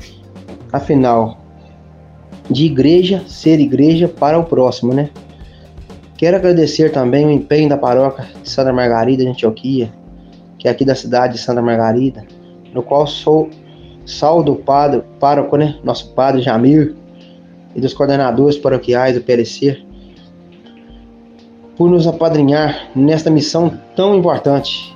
Afinal, 0.73 1.37
de 2.49 2.65
igreja 2.65 3.23
ser 3.27 3.59
igreja 3.59 4.07
para 4.07 4.39
o 4.39 4.43
próximo, 4.43 4.91
né? 4.91 5.11
Quero 6.17 6.35
agradecer 6.35 6.91
também 6.91 7.27
o 7.27 7.29
empenho 7.29 7.69
da 7.69 7.77
paróquia 7.77 8.25
de 8.41 8.49
Santa 8.49 8.73
Margarida 8.73 9.23
de 9.23 9.29
Antioquia, 9.29 9.93
que 10.57 10.67
é 10.67 10.71
aqui 10.71 10.83
da 10.83 10.95
cidade 10.95 11.33
de 11.33 11.39
Santa 11.39 11.61
Margarida, 11.61 12.25
no 12.73 12.81
qual 12.81 13.05
sou 13.05 13.51
saldo 14.03 14.55
padre, 14.55 15.03
pároco, 15.19 15.55
né? 15.57 15.77
Nosso 15.83 16.11
padre 16.13 16.41
Jamir 16.41 16.95
e 17.75 17.79
dos 17.79 17.93
coordenadores 17.93 18.57
paroquiais 18.57 19.13
do 19.13 19.21
PLC, 19.21 19.79
por 21.77 21.87
nos 21.87 22.07
apadrinhar 22.07 22.89
nesta 22.95 23.29
missão 23.29 23.79
tão 23.95 24.15
importante, 24.15 24.91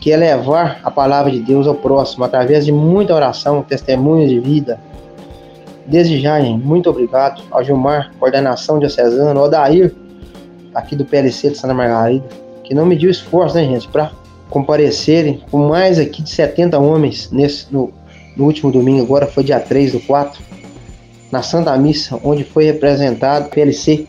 que 0.00 0.12
é 0.12 0.16
levar 0.16 0.80
a 0.84 0.92
palavra 0.92 1.32
de 1.32 1.40
Deus 1.40 1.66
ao 1.66 1.74
próximo 1.74 2.24
através 2.24 2.64
de 2.64 2.70
muita 2.70 3.12
oração, 3.14 3.62
testemunhos 3.62 4.30
de 4.30 4.38
vida. 4.38 4.78
Desde 5.88 6.20
já, 6.20 6.38
gente, 6.38 6.62
muito 6.62 6.90
obrigado 6.90 7.42
ao 7.50 7.64
Gilmar, 7.64 8.12
coordenação 8.18 8.78
diocesana, 8.78 9.40
ao 9.40 9.48
Dair, 9.48 9.94
aqui 10.74 10.94
do 10.94 11.04
PLC 11.04 11.50
de 11.50 11.56
Santa 11.56 11.72
Margarida, 11.72 12.26
que 12.62 12.74
não 12.74 12.84
mediu 12.84 13.10
esforço, 13.10 13.54
né, 13.54 13.64
gente, 13.64 13.88
para 13.88 14.12
comparecerem 14.50 15.42
com 15.50 15.66
mais 15.66 15.98
aqui 15.98 16.22
de 16.22 16.28
70 16.28 16.78
homens 16.78 17.30
nesse, 17.32 17.72
no, 17.72 17.90
no 18.36 18.44
último 18.44 18.70
domingo, 18.70 19.02
agora 19.02 19.26
foi 19.26 19.42
dia 19.42 19.58
3 19.58 19.92
do 19.92 20.00
4, 20.00 20.42
na 21.32 21.42
Santa 21.42 21.74
Missa, 21.78 22.20
onde 22.22 22.44
foi 22.44 22.64
representado 22.64 23.46
o 23.46 23.50
PLC, 23.50 24.06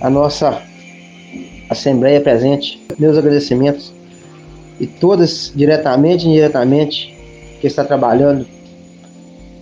a 0.00 0.08
nossa 0.08 0.62
Assembleia 1.68 2.20
presente. 2.20 2.80
Meus 2.96 3.18
agradecimentos 3.18 3.92
e 4.78 4.86
todas, 4.86 5.52
diretamente 5.54 6.26
e 6.26 6.30
indiretamente, 6.30 7.14
que 7.60 7.66
está 7.66 7.84
trabalhando, 7.84 8.46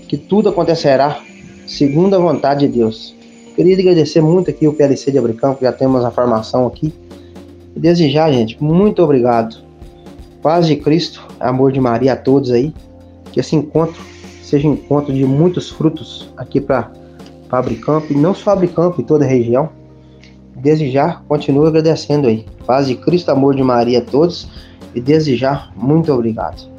que 0.08 0.16
tudo 0.16 0.48
acontecerá 0.48 1.20
segundo 1.66 2.14
a 2.14 2.18
vontade 2.18 2.66
de 2.66 2.78
Deus. 2.78 3.14
Queria 3.54 3.78
agradecer 3.78 4.20
muito 4.20 4.50
aqui 4.50 4.66
o 4.66 4.72
PLC 4.72 5.10
de 5.12 5.18
Abricão, 5.18 5.54
que 5.54 5.62
já 5.62 5.72
temos 5.72 6.04
a 6.04 6.10
formação 6.10 6.66
aqui. 6.66 6.92
E 7.74 7.80
desejar, 7.80 8.32
gente, 8.32 8.62
muito 8.62 9.02
obrigado. 9.02 9.56
Paz 10.42 10.66
de 10.66 10.76
Cristo, 10.76 11.26
amor 11.40 11.72
de 11.72 11.80
Maria 11.80 12.12
a 12.14 12.16
todos 12.16 12.50
aí. 12.50 12.74
Que 13.32 13.40
esse 13.40 13.56
encontro 13.56 14.00
seja 14.42 14.68
um 14.68 14.74
encontro 14.74 15.12
de 15.12 15.24
muitos 15.24 15.70
frutos 15.70 16.28
aqui 16.36 16.60
para 16.60 16.90
Fabricampo, 17.48 18.12
e 18.12 18.16
não 18.16 18.34
só 18.34 18.44
Fabricampo, 18.44 19.00
em 19.00 19.04
toda 19.04 19.24
a 19.24 19.28
região. 19.28 19.68
Desde 20.56 20.90
já, 20.90 21.20
continuo 21.28 21.66
agradecendo 21.66 22.26
aí. 22.26 22.44
Paz 22.66 22.86
de 22.86 22.96
Cristo, 22.96 23.30
amor 23.30 23.54
de 23.54 23.62
Maria 23.62 23.98
a 23.98 24.02
todos 24.02 24.48
e 24.94 25.00
desde 25.00 25.36
já, 25.36 25.68
muito 25.76 26.12
obrigado. 26.12 26.73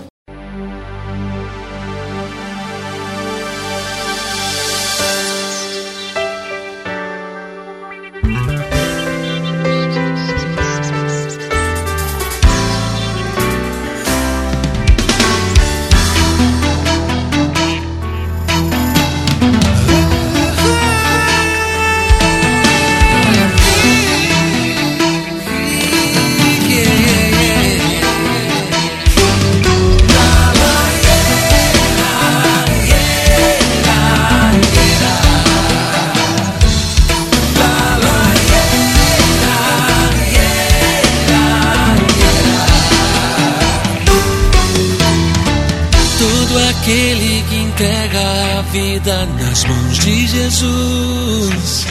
Vida 48.76 49.26
nas 49.40 49.64
mãos 49.64 49.98
de 50.00 50.28
Jesus. 50.28 51.86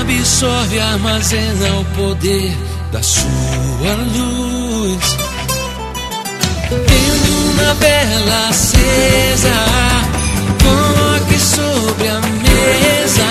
Absorve, 0.00 0.80
armazena 0.80 1.80
o 1.80 1.84
poder 1.96 2.52
da 2.90 3.02
sua 3.02 3.94
luz. 4.16 5.16
Tendo 6.68 7.52
uma 7.52 7.74
vela 7.74 8.48
acesa, 8.48 9.54
coloque 10.62 11.38
sobre 11.38 12.08
a 12.08 12.20
mesa. 12.20 13.30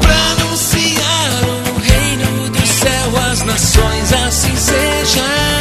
Para 0.00 0.44
anunciar 0.44 1.42
o 1.44 1.80
reino 1.80 2.50
do 2.50 2.66
céu 2.66 3.30
às 3.30 3.42
nações, 3.42 4.12
assim 4.12 4.54
seja. 4.56 5.52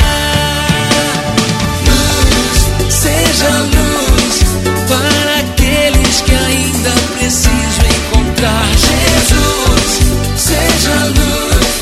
Luz, 3.32 3.38
seja 3.38 3.60
luz. 3.60 3.82
preciso 7.17 7.82
encontrar 7.88 8.67
Jesus. 8.67 10.02
Seja 10.36 11.06
luz, 11.06 11.82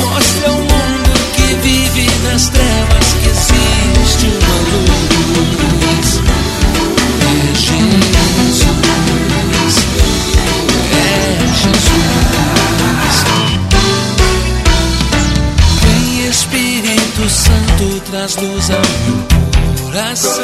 mostra 0.00 0.48
ao 0.48 0.56
mundo 0.56 1.12
que 1.36 1.54
vive 1.62 2.10
nas 2.24 2.48
trevas 2.48 3.14
que 3.22 3.28
existe 3.28 4.26
uma 4.26 4.56
luz. 4.70 6.20
É 7.20 7.54
Jesus, 7.54 8.66
é 10.92 11.06
Jesus. 11.62 12.08
Vem 15.80 16.28
Espírito 16.28 17.22
Santo, 17.30 18.00
traz 18.10 18.34
luz 18.36 18.70
ao 18.70 18.82
coração. 20.08 20.42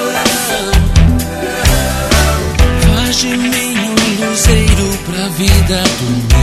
Faz 2.86 3.16
de 3.16 3.36
mim 3.36 3.76
um 3.78 4.28
luzeiro 4.28 4.98
pra 5.06 5.28
vida 5.28 5.82
do 5.82 6.06
meu 6.28 6.33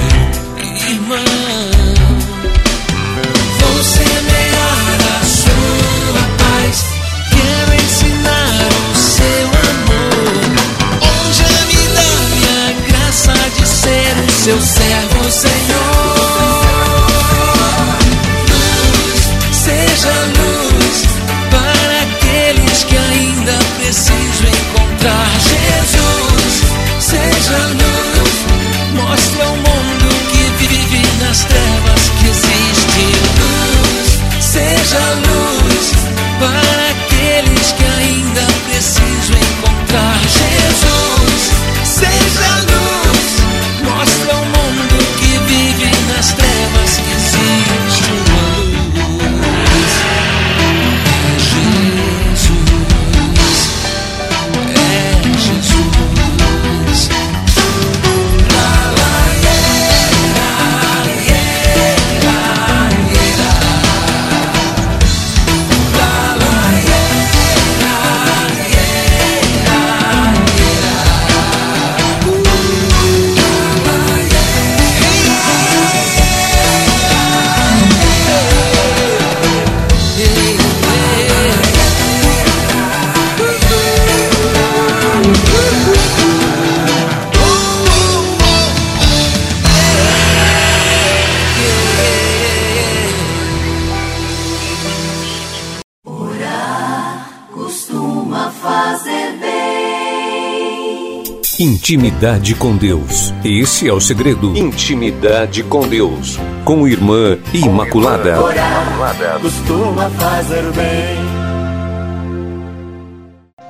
Intimidade 101.64 102.56
com 102.56 102.76
Deus. 102.76 103.32
Esse 103.46 103.88
é 103.88 103.94
o 103.94 104.02
segredo. 104.02 104.58
Intimidade 104.58 105.62
com 105.62 105.88
Deus. 105.88 106.40
Com 106.66 106.88
Irmã 106.88 107.38
Imaculada. 107.54 108.42
Orar 108.42 109.40
costuma 109.40 110.10
fazer 110.10 110.64
bem. 110.72 111.20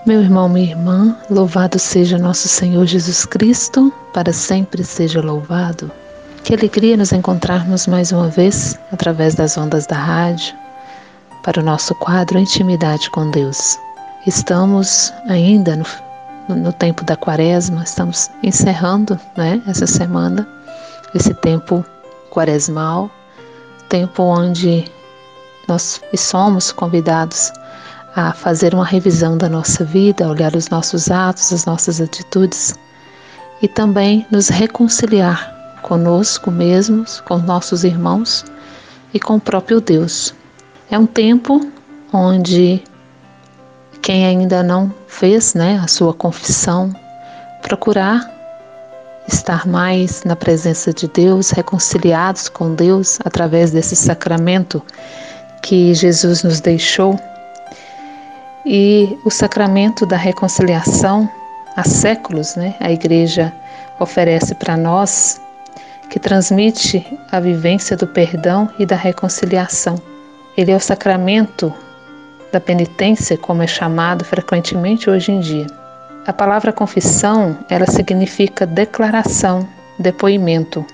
Meu 0.06 0.22
irmão, 0.22 0.48
minha 0.48 0.72
irmã, 0.72 1.18
louvado 1.30 1.78
seja 1.78 2.18
nosso 2.18 2.48
Senhor 2.48 2.86
Jesus 2.86 3.26
Cristo, 3.26 3.92
para 4.14 4.32
sempre 4.32 4.86
seja 4.86 5.20
louvado. 5.20 5.92
Que 6.46 6.54
alegria 6.54 6.96
nos 6.96 7.12
encontrarmos 7.12 7.88
mais 7.88 8.14
uma 8.14 8.30
vez 8.30 8.80
através 8.94 9.36
das 9.36 9.58
ondas 9.58 9.86
da 9.86 9.98
rádio 9.98 10.56
para 11.44 11.60
o 11.60 11.64
nosso 11.66 11.94
quadro 11.96 12.40
Intimidade 12.40 13.10
com 13.10 13.30
Deus. 13.30 13.78
Estamos 14.26 15.12
ainda 15.28 15.76
no 15.76 15.84
no 16.56 16.74
tempo 16.74 17.04
da 17.04 17.16
quaresma, 17.16 17.84
estamos 17.84 18.30
encerrando 18.44 19.20
né, 19.36 19.62
essa 19.68 19.88
semana, 19.88 20.48
esse 21.14 21.34
tempo 21.34 21.86
quaresmal, 22.30 23.10
tempo 23.90 24.24
onde 24.24 24.86
nós 25.68 26.02
somos 26.16 26.72
convidados 26.72 27.52
a 28.16 28.34
fazer 28.34 28.74
uma 28.74 28.86
revisão 28.86 29.38
da 29.38 29.48
nossa 29.48 29.86
vida, 29.86 30.28
olhar 30.28 30.56
os 30.56 30.70
nossos 30.70 31.10
atos, 31.10 31.54
as 31.54 31.66
nossas 31.66 32.02
atitudes 32.02 32.78
e 33.62 33.68
também 33.68 34.26
nos 34.32 34.50
reconciliar 34.50 35.80
conosco 35.82 36.52
mesmos, 36.52 37.22
com 37.22 37.38
nossos 37.38 37.84
irmãos 37.84 38.46
e 39.14 39.20
com 39.20 39.36
o 39.36 39.42
próprio 39.42 39.80
Deus. 39.80 40.34
É 40.90 40.98
um 40.98 41.06
tempo 41.06 41.62
onde 42.12 42.84
quem 44.02 44.26
ainda 44.26 44.64
não 44.64 44.94
fez 45.08 45.54
né, 45.54 45.80
a 45.84 45.88
sua 45.88 46.14
confissão, 46.14 46.92
procurar 47.62 48.30
estar 49.28 49.68
mais 49.68 50.24
na 50.24 50.36
presença 50.36 50.92
de 50.92 51.08
Deus, 51.08 51.52
reconciliados 51.52 52.50
com 52.50 52.74
Deus 52.74 53.20
através 53.24 53.72
desse 53.72 53.96
sacramento 53.96 54.82
que 55.62 55.94
Jesus 55.94 56.44
nos 56.44 56.60
deixou. 56.60 57.20
E 58.66 59.18
o 59.24 59.30
sacramento 59.30 60.06
da 60.06 60.18
reconciliação, 60.18 61.30
há 61.76 61.84
séculos, 61.84 62.56
né, 62.56 62.76
a 62.80 62.92
Igreja 62.92 63.54
oferece 64.00 64.56
para 64.56 64.76
nós, 64.76 65.40
que 66.10 66.20
transmite 66.20 67.06
a 67.32 67.40
vivência 67.40 67.96
do 67.96 68.08
perdão 68.08 68.70
e 68.78 68.86
da 68.86 68.96
reconciliação. 68.96 70.02
Ele 70.58 70.72
é 70.72 70.76
o 70.76 70.80
sacramento 70.80 71.74
da 72.52 72.60
penitência, 72.60 73.38
como 73.38 73.64
é 73.64 73.68
chamado 73.68 74.26
frequentemente 74.26 75.10
hoje 75.10 75.32
em 75.32 75.40
dia. 75.40 75.68
A 76.26 76.34
palavra 76.34 76.72
confissão, 76.72 77.58
ela 77.70 77.88
significa 77.88 78.66
declaração, 78.66 79.68
depoimento. 79.98 80.86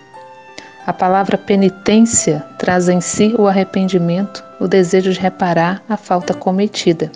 A 0.85 0.93
palavra 0.93 1.37
penitência 1.37 2.45
traz 2.57 2.87
em 2.87 3.01
si 3.01 3.35
o 3.37 3.47
arrependimento, 3.47 4.43
o 4.59 4.67
desejo 4.67 5.11
de 5.11 5.19
reparar 5.19 5.81
a 5.89 5.97
falta 5.97 6.33
cometida. 6.33 7.11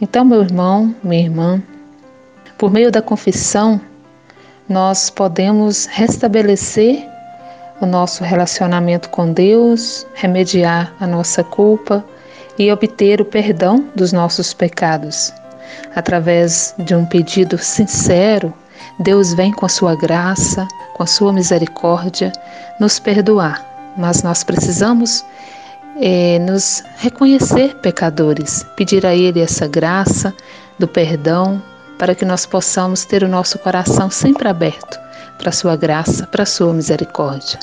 Então, 0.00 0.24
meu 0.24 0.42
irmão, 0.42 0.94
minha 1.04 1.22
irmã, 1.22 1.62
por 2.58 2.70
meio 2.70 2.90
da 2.90 3.00
confissão, 3.00 3.80
nós 4.68 5.08
podemos 5.08 5.86
restabelecer 5.86 7.06
o 7.80 7.86
nosso 7.86 8.24
relacionamento 8.24 9.08
com 9.10 9.32
Deus, 9.32 10.06
remediar 10.14 10.92
a 10.98 11.06
nossa 11.06 11.44
culpa, 11.44 12.04
e 12.58 12.70
obter 12.72 13.20
o 13.20 13.24
perdão 13.24 13.88
dos 13.94 14.12
nossos 14.12 14.52
pecados. 14.54 15.32
Através 15.94 16.74
de 16.78 16.94
um 16.94 17.04
pedido 17.04 17.58
sincero, 17.58 18.52
Deus 19.00 19.34
vem 19.34 19.52
com 19.52 19.66
a 19.66 19.68
sua 19.68 19.94
graça, 19.94 20.66
com 20.94 21.02
a 21.02 21.06
sua 21.06 21.32
misericórdia, 21.32 22.32
nos 22.80 22.98
perdoar. 22.98 23.64
Mas 23.96 24.22
nós 24.22 24.42
precisamos 24.44 25.24
é, 26.00 26.38
nos 26.38 26.82
reconhecer 26.98 27.74
pecadores, 27.76 28.64
pedir 28.76 29.06
a 29.06 29.14
Ele 29.14 29.40
essa 29.40 29.66
graça 29.66 30.34
do 30.78 30.86
perdão, 30.86 31.62
para 31.98 32.14
que 32.14 32.24
nós 32.24 32.44
possamos 32.44 33.04
ter 33.04 33.22
o 33.22 33.28
nosso 33.28 33.58
coração 33.58 34.10
sempre 34.10 34.48
aberto 34.48 34.98
para 35.38 35.48
a 35.48 35.52
sua 35.52 35.76
graça, 35.76 36.26
para 36.26 36.42
a 36.42 36.46
sua 36.46 36.72
misericórdia. 36.72 37.58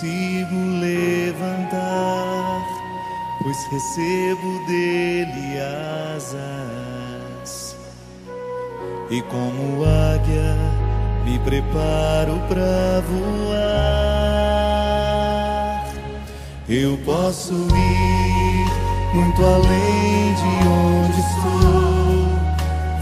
Consigo 0.00 0.56
levantar, 0.80 2.62
pois 3.42 3.66
recebo 3.70 4.64
dele 4.66 5.58
asas 6.24 7.76
e 9.10 9.20
como 9.22 9.84
águia 9.84 10.56
me 11.24 11.38
preparo 11.40 12.40
para 12.48 13.02
voar. 13.08 13.60
Eu 16.66 16.96
posso 17.04 17.52
ir 17.52 18.66
muito 19.14 19.44
além 19.44 20.34
de 20.34 20.66
onde 20.66 21.20
estou. 21.20 22.40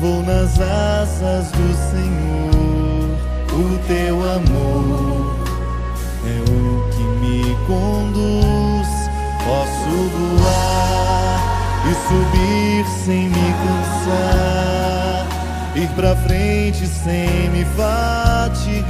Vou 0.01 0.23
nas 0.23 0.61
asas 0.61 1.53
do 1.53 1.75
Senhor. 1.91 3.19
O 3.53 3.79
teu 3.87 4.17
amor 4.31 5.18
conduz. 7.69 8.89
Posso 9.45 9.95
voar 10.17 11.39
e 11.89 11.93
subir 12.09 12.85
sem 13.05 13.29
me 13.29 13.55
cansar 13.63 15.09
ir 15.77 15.89
pra 15.91 16.17
frente 16.17 16.87
sem 16.87 17.51
me 17.51 17.65
fatigar. 17.65 18.89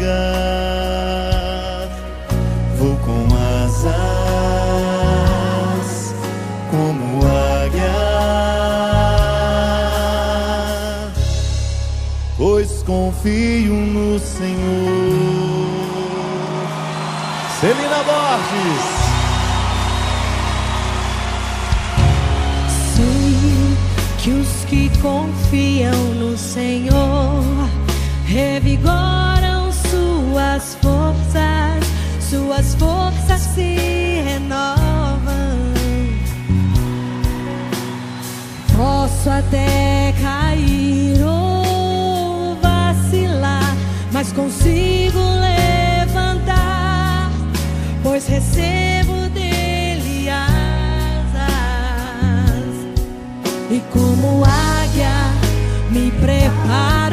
Vou 2.78 2.96
com 2.96 3.26
asas 3.66 3.94
como 6.70 7.26
águia, 7.26 7.92
pois 12.36 12.82
confio 12.84 13.74
no 13.74 14.18
Senhor. 14.18 15.47
Celina 17.98 18.02
Borges. 18.04 19.08
que 24.18 24.30
os 24.30 24.64
que 24.64 24.90
confiam 25.00 25.94
no 26.14 26.36
Senhor 26.36 27.42
revigoram 28.26 29.70
suas 29.72 30.76
forças, 30.82 31.84
suas 32.20 32.74
forças 32.74 33.40
se 33.54 34.22
renovam. 34.24 35.58
Posso 38.76 39.30
até 39.30 40.12
cair 40.20 41.22
ou 41.24 42.56
vacilar, 42.60 43.76
mas 44.12 44.32
consigo 44.32 45.18
levantar, 45.18 45.77
pois 48.18 48.26
recebo 48.26 49.28
E 53.70 53.80
como 53.92 54.44
águia 54.44 55.12
me 55.90 56.10
preparo 56.12 57.07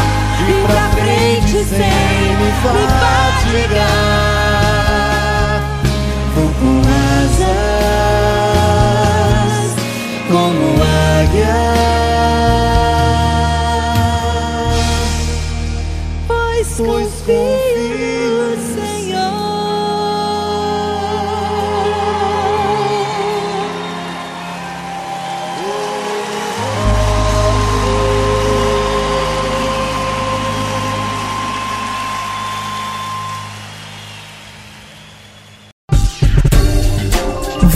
e 0.48 0.66
pra 0.66 0.86
frente 0.90 1.64
sem 1.64 2.36
me 2.36 2.52
fatigar. 2.62 3.27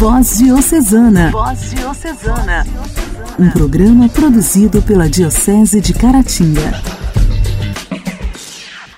Voz 0.02 0.38
Diocesana. 0.38 1.30
Voz 1.30 1.70
Diocesana. 1.70 2.66
Um 3.38 3.48
programa 3.50 4.08
produzido 4.08 4.82
pela 4.82 5.08
Diocese 5.08 5.80
de 5.80 5.94
Caratinga. 5.94 6.72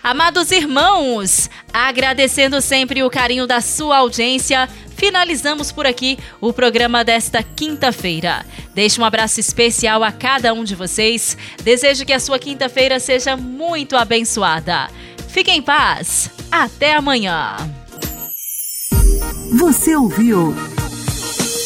Amados 0.03 0.51
irmãos, 0.51 1.51
agradecendo 1.71 2.59
sempre 2.63 3.03
o 3.03 3.11
carinho 3.11 3.47
da 3.47 3.61
sua 3.61 3.99
audiência, 3.99 4.67
finalizamos 4.97 5.71
por 5.71 5.87
aqui 5.87 6.19
o 6.41 6.55
programa 6.55 7.05
desta 7.05 7.43
quinta-feira. 7.43 8.43
Deixo 8.75 9.03
um 9.03 9.05
abraço 9.05 9.39
especial 9.39 10.03
a 10.03 10.11
cada 10.11 10.55
um 10.55 10.65
de 10.65 10.75
vocês. 10.75 11.37
Desejo 11.63 12.07
que 12.07 12.15
a 12.15 12.19
sua 12.19 12.39
quinta-feira 12.39 12.99
seja 12.99 13.37
muito 13.37 13.95
abençoada. 13.95 14.89
Fiquem 15.29 15.59
em 15.59 15.63
paz. 15.63 16.31
Até 16.51 16.95
amanhã. 16.95 17.57
Você 19.53 19.95
ouviu 19.95 20.55